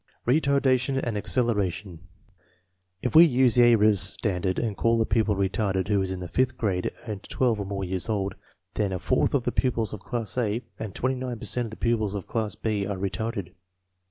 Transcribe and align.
Retardation 0.25 0.99
and 1.03 1.15
acceleration. 1.15 1.99
If 3.03 3.13
we 3.15 3.23
use 3.23 3.53
the 3.53 3.61
Ayres 3.65 3.99
standard 4.01 4.57
and 4.57 4.75
call 4.75 4.99
a 4.99 5.05
pupil 5.05 5.35
retarded 5.35 5.89
who 5.89 6.01
is 6.01 6.09
in 6.09 6.21
the 6.21 6.27
fifth 6.27 6.57
grade 6.57 6.89
and 7.05 7.21
12 7.21 7.59
or 7.59 7.65
more 7.67 7.83
years 7.83 8.09
old, 8.09 8.33
then 8.73 8.93
a 8.93 8.97
fourth 8.97 9.35
of 9.35 9.43
the 9.43 9.51
pupils 9.51 9.93
of 9.93 9.99
class 9.99 10.39
A 10.39 10.63
and 10.79 10.95
29 10.95 11.37
per 11.37 11.45
cent 11.45 11.65
of 11.67 11.69
the 11.69 11.77
pupils 11.77 12.15
of 12.15 12.25
class 12.25 12.55
B 12.55 12.87
are 12.87 12.97
retarded. 12.97 13.53